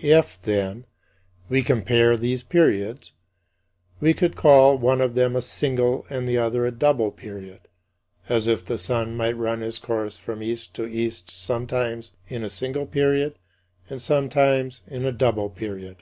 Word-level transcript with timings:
If, 0.00 0.40
then, 0.42 0.84
we 1.48 1.64
compare 1.64 2.16
these 2.16 2.44
periods, 2.44 3.10
we 3.98 4.14
could 4.14 4.36
call 4.36 4.78
one 4.78 5.00
of 5.00 5.16
them 5.16 5.34
a 5.34 5.42
single 5.42 6.06
and 6.08 6.28
the 6.28 6.38
other 6.38 6.64
a 6.64 6.70
double 6.70 7.10
period, 7.10 7.62
as 8.28 8.46
if 8.46 8.64
the 8.64 8.78
sun 8.78 9.16
might 9.16 9.36
run 9.36 9.62
his 9.62 9.80
course 9.80 10.16
from 10.16 10.44
east 10.44 10.74
to 10.74 10.86
east 10.88 11.28
sometimes 11.32 12.12
in 12.28 12.44
a 12.44 12.48
single 12.48 12.86
period 12.86 13.34
and 13.88 14.00
sometimes 14.00 14.82
in 14.86 15.04
a 15.04 15.10
double 15.10 15.50
period. 15.50 15.96